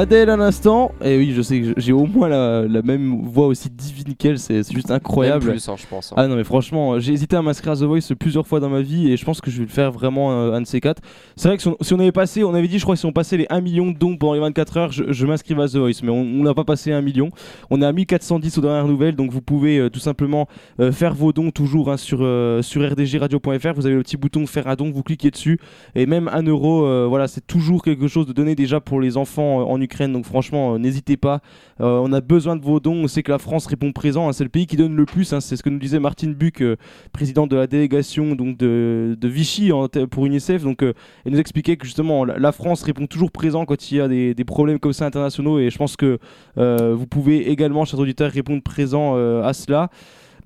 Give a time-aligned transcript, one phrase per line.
[0.00, 0.92] Adèle à l'instant.
[1.04, 4.62] Et oui, je sais que j'ai au moins la, même voix aussi divine qu'elle, c'est
[4.72, 5.44] juste incroyable.
[5.44, 6.12] Même plus, hein, je pense.
[6.12, 6.14] Hein.
[6.16, 8.80] Ah non, mais franchement, j'ai hésité à m'inscrire à The Voice plusieurs fois dans ma
[8.80, 11.02] vie et je pense que je vais le faire vraiment euh, un de ces quatre.
[11.36, 13.12] C'est vrai que si on, avait passé, on avait dit, je crois, que si on
[13.12, 15.76] passait les 1 million de dons pendant les 24 heures, je, je m'inscrivais à The
[15.76, 17.28] Voice, mais on n'a pas passé 1 million.
[17.68, 20.48] On est à 1410 aux dernières nouvelles, donc vous pouvez euh, tout simplement
[20.80, 22.20] euh, faire vos dons toujours hein, sur,
[22.62, 23.74] sur rdgradio.fr.
[23.74, 25.60] Vous avez le petit bouton faire un don, vous cliquez dessus
[25.94, 29.70] et même 1 euro, voilà, c'est toujours quelque chose de donné déjà pour les enfants
[29.70, 29.89] en Ukraine.
[29.98, 31.40] Donc franchement, n'hésitez pas.
[31.78, 33.04] on a besoin de vos dons.
[33.04, 34.28] On sait que la France répond présent.
[34.28, 34.32] Hein.
[34.32, 35.32] c'est le pays qui donne le plus.
[35.32, 35.40] Hein.
[35.40, 36.62] c'est ce que nous disait Martine Buck,
[37.12, 39.70] président de la délégation donc de, Vichy
[40.10, 40.62] pour UNICEF.
[40.62, 44.08] Donc, elle nous expliquait que justement la, France répond toujours présent quand il y a
[44.08, 45.58] des, problèmes comme ça internationaux.
[45.58, 46.18] Et je pense que
[46.56, 49.90] vous pouvez également, chers auditeurs, répondre présent à cela.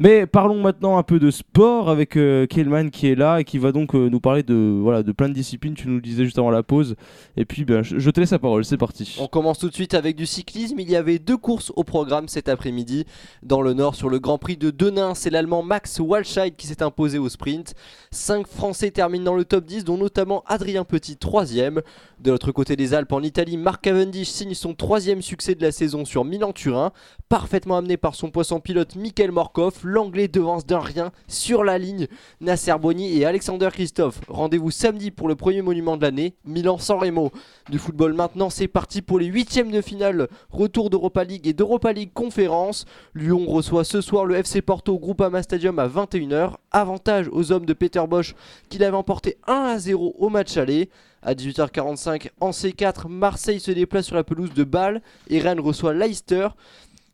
[0.00, 3.58] Mais parlons maintenant un peu de sport avec euh, Kelman qui est là et qui
[3.58, 5.74] va donc euh, nous parler de, voilà, de plein de disciplines.
[5.74, 6.96] Tu nous le disais juste avant la pause.
[7.36, 9.16] Et puis, ben, je, te laisse la parole, c'est parti.
[9.20, 10.80] On commence tout de suite avec du cyclisme.
[10.80, 13.04] Il y avait deux courses au programme cet après-midi.
[13.42, 16.82] Dans le Nord, sur le Grand Prix de Denain, c'est l'Allemand Max Walscheid qui s'est
[16.82, 17.74] imposé au sprint.
[18.10, 21.82] Cinq Français terminent dans le top 10, dont notamment Adrien Petit, troisième.
[22.20, 25.72] De l'autre côté des Alpes, en Italie, Marc Cavendish signe son troisième succès de la
[25.72, 26.92] saison sur Milan-Turin.
[27.28, 32.08] Parfaitement amené par son poisson pilote Michael Morkov, l'anglais devance d'un rien sur la ligne
[32.40, 34.20] Nasser Boni et Alexander Christophe.
[34.28, 37.30] Rendez-vous samedi pour le premier monument de l'année, Milan-San Remo.
[37.70, 41.92] Du football maintenant, c'est parti pour les huitièmes de finale, retour d'Europa League et d'Europa
[41.92, 42.84] League Conférence.
[43.14, 46.54] Lyon reçoit ce soir le FC Porto Groupama Stadium à 21h.
[46.70, 48.34] Avantage aux hommes de Peter Bosch
[48.68, 50.90] qu'il avait emporté 1 à 0 au match aller.
[51.22, 55.94] À 18h45 en C4, Marseille se déplace sur la pelouse de Bâle et Rennes reçoit
[55.94, 56.48] Leicester.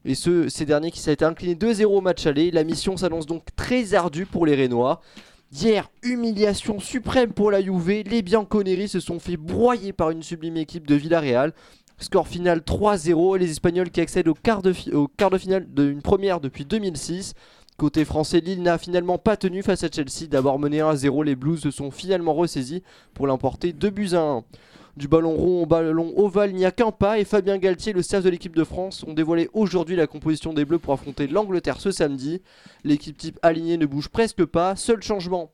[0.04, 2.50] Et ce, ces derniers qui s'est été incliné 2-0 au match aller.
[2.50, 5.00] La mission s'annonce donc très ardue pour les Rénois.
[5.52, 8.04] Hier, humiliation suprême pour la Juve.
[8.06, 11.52] Les Bianconeri se sont fait broyer par une sublime équipe de Villarreal.
[11.98, 13.36] Score final 3-0.
[13.36, 17.34] Les Espagnols qui accèdent au quart de, de finale d'une première depuis 2006.
[17.76, 20.28] Côté français, Lille n'a finalement pas tenu face à Chelsea.
[20.30, 22.82] D'abord mené 1-0, les Blues se sont finalement ressaisis
[23.14, 24.44] pour l'emporter 2 buts à 1.
[25.00, 28.02] Du ballon rond au ballon ovale, il n'y a qu'un pas et Fabien Galtier, le
[28.02, 31.80] staff de l'équipe de France, ont dévoilé aujourd'hui la composition des Bleus pour affronter l'Angleterre
[31.80, 32.42] ce samedi.
[32.84, 34.76] L'équipe type alignée ne bouge presque pas.
[34.76, 35.52] Seul changement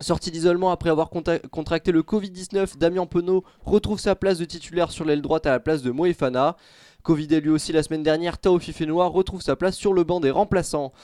[0.00, 5.04] Sorti d'isolement après avoir contracté le Covid-19, Damien Penaud retrouve sa place de titulaire sur
[5.04, 6.56] l'aile droite à la place de Moefana.
[7.04, 10.30] Covidé lui aussi la semaine dernière, Tao Fifenoir retrouve sa place sur le banc des
[10.30, 10.94] remplaçants.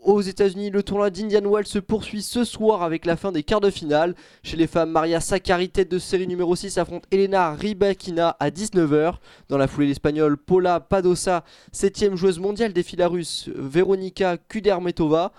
[0.00, 3.60] Aux États-Unis, le tournoi d'Indian Wells se poursuit ce soir avec la fin des quarts
[3.60, 4.14] de finale.
[4.42, 9.16] Chez les femmes, Maria Sakkari, tête de série numéro 6, affronte Elena Rybakina à 19h.
[9.50, 11.44] Dans la foulée, l'Espagnole Paula Padosa,
[11.74, 15.30] 7ème joueuse mondiale des filas russes, Veronika Kudermetova.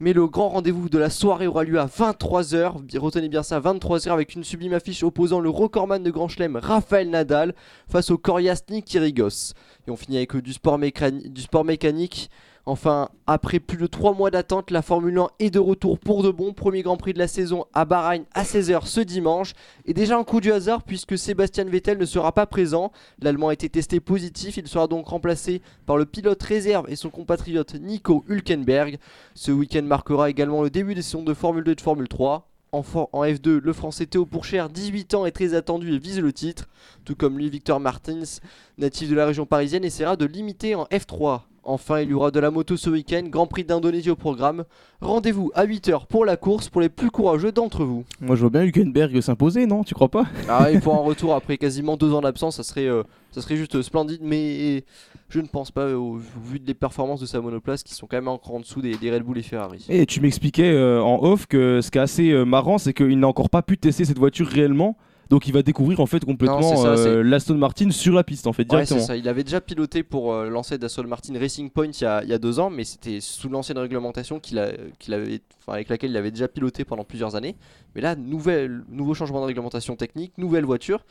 [0.00, 2.98] Mais le grand rendez-vous de la soirée aura lieu à 23h.
[2.98, 7.08] Retenez bien ça, 23h avec une sublime affiche opposant le recordman de Grand Chelem Rafael
[7.10, 7.54] Nadal
[7.88, 9.52] face au Corias Kyrigos.
[9.86, 12.28] Et on finit avec sport, du sport mécanique.
[12.66, 16.30] Enfin, après plus de 3 mois d'attente, la Formule 1 est de retour pour de
[16.30, 16.54] bon.
[16.54, 19.52] Premier Grand Prix de la saison à Bahreïn à 16h ce dimanche.
[19.84, 22.90] Et déjà un coup du hasard puisque Sébastien Vettel ne sera pas présent.
[23.20, 24.56] L'Allemand a été testé positif.
[24.56, 28.98] Il sera donc remplacé par le pilote réserve et son compatriote Nico Hülkenberg.
[29.34, 32.48] Ce week-end marquera également le début des saisons de Formule 2 et de Formule 3.
[32.72, 36.68] En, F2, le français Théo Pourchère, 18 ans, est très attendu et vise le titre.
[37.04, 38.40] Tout comme lui, Victor Martins,
[38.78, 41.42] natif de la région parisienne, essaiera de l'imiter en F3.
[41.66, 44.64] Enfin, il y aura de la moto ce week-end, Grand Prix d'Indonésie au programme.
[45.00, 48.04] Rendez-vous à 8h pour la course pour les plus courageux d'entre vous.
[48.20, 49.82] Moi, je vois bien Hülkenberg s'imposer, non?
[49.82, 50.24] Tu crois pas?
[50.48, 53.56] Ah, il faut un retour après quasiment deux ans d'absence, ça serait, euh, ça serait
[53.56, 54.84] juste splendide, mais
[55.30, 58.28] je ne pense pas, au, vu des performances de sa monoplace, qui sont quand même
[58.28, 59.86] encore en dessous des, Red Bull et Ferrari.
[59.88, 63.18] Et tu m'expliquais euh, en off que ce qui est assez euh, marrant, c'est qu'il
[63.18, 64.96] n'a encore pas pu tester cette voiture réellement.
[65.30, 68.64] Donc il va découvrir en fait complètement euh, l'Aston Martin sur la piste en fait
[68.64, 69.00] directement.
[69.00, 69.16] ça.
[69.16, 72.58] Il avait déjà piloté pour euh, lancer d'Aston Martin Racing Point il y, a, deux
[72.58, 77.04] ans, mais c'était sous l'ancienne réglementation qu'il avait, avec laquelle il avait déjà piloté pendant
[77.04, 77.56] plusieurs années.
[77.94, 81.04] Mais là, nouvelle, nouveau changement de réglementation technique, nouvelle voiture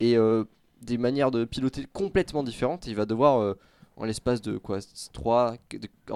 [0.00, 0.44] et euh,
[0.82, 2.86] des manières de piloter complètement différentes.
[2.86, 3.56] Il va devoir
[3.96, 4.78] en l'espace de quoi
[5.12, 5.56] 3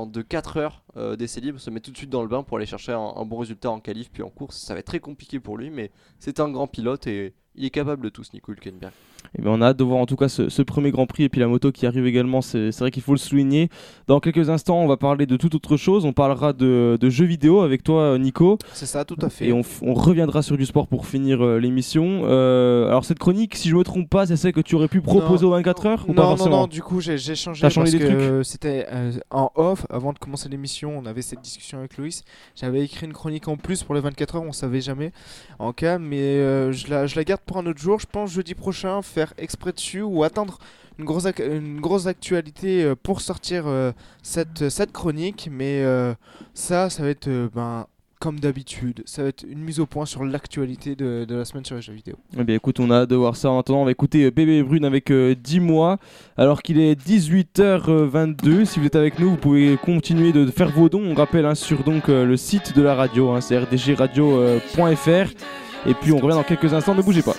[0.06, 2.56] de, 4 heures euh, d'essai libre se met tout de suite dans le bain pour
[2.56, 5.00] aller chercher un, un, bon résultat en qualif puis en course ça va être très
[5.00, 8.30] compliqué pour lui mais c'est un grand pilote et il est capable de tout ce
[8.32, 8.92] Nico Hülkenberg
[9.34, 11.24] et eh ben, on a hâte de voir en tout cas ce, premier Grand Prix
[11.24, 13.68] et puis la moto qui arrive également, c'est vrai qu'il faut le souligner.
[14.06, 17.60] Dans quelques instants, on va parler de toute autre chose, on parlera de, jeux vidéo
[17.60, 18.58] avec toi Nico.
[18.72, 19.48] C'est ça, tout à fait.
[19.48, 19.62] Et on,
[19.92, 22.22] reviendra sur du sport pour finir euh, l'émission.
[22.24, 25.02] Euh, alors cette chronique, si je me trompe pas, c'est celle que tu aurais pu
[25.02, 27.60] proposer aux 24 heures ou Non, non, non, du coup j'ai changé.
[27.60, 31.42] T'as changé des trucs C'était euh, en off, avant de commencer l'émission, on avait cette
[31.42, 32.24] discussion avec Loïs.
[32.54, 35.12] J'avais écrit une chronique en plus pour les 24 heures, on savait jamais
[35.58, 36.38] en cas, mais
[36.72, 39.72] je, la, je la garde pour un autre jour, je pense jeudi prochain faire exprès
[39.72, 40.58] dessus ou attendre
[40.98, 43.64] une grosse, une grosse actualité pour sortir
[44.22, 45.48] cette, cette chronique.
[45.50, 45.84] Mais
[46.54, 47.86] ça, ça va être ben,
[48.18, 51.76] comme d'habitude, ça va être une mise au point sur l'actualité de, la semaine sur
[51.76, 52.16] les jeux vidéo.
[52.36, 53.50] Eh bien écoute, on a hâte de voir ça.
[53.50, 55.98] En attendant, on va écouter euh, Bébé Brune avec 10 euh, mois,
[56.36, 58.64] alors qu'il est 18h22.
[58.64, 61.04] Si vous êtes avec nous, vous pouvez continuer de faire vos dons.
[61.04, 65.67] On rappelle hein, sur donc euh, le site de la radio, hein, c'est rdgradio.fr.
[65.86, 67.34] Et puis on revient dans quelques instants, ne bougez pas.